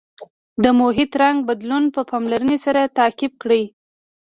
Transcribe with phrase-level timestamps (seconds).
[0.63, 3.63] د محیط رنګ بدلون په پاملرنې سره تعقیب کړئ.